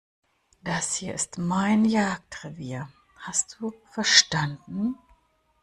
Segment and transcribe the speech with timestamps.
[0.63, 4.97] Das hier ist mein Jagdrevier, hast du verstanden?